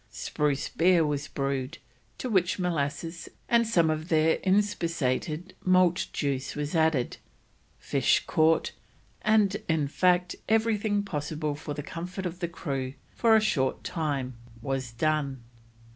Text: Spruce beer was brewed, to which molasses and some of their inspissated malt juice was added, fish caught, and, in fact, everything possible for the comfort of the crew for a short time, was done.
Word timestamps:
Spruce 0.09 0.67
beer 0.67 1.05
was 1.05 1.27
brewed, 1.27 1.77
to 2.17 2.27
which 2.27 2.57
molasses 2.57 3.29
and 3.47 3.67
some 3.67 3.91
of 3.91 4.09
their 4.09 4.37
inspissated 4.37 5.53
malt 5.63 6.07
juice 6.11 6.55
was 6.55 6.73
added, 6.75 7.17
fish 7.77 8.23
caught, 8.25 8.71
and, 9.21 9.57
in 9.69 9.87
fact, 9.87 10.35
everything 10.49 11.03
possible 11.03 11.53
for 11.53 11.75
the 11.75 11.83
comfort 11.83 12.25
of 12.25 12.39
the 12.39 12.47
crew 12.47 12.95
for 13.13 13.35
a 13.35 13.39
short 13.39 13.83
time, 13.83 14.33
was 14.59 14.91
done. 14.91 15.43